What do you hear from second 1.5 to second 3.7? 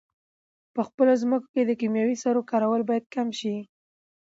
کې د کیمیاوي سرو کارول باید کم شي.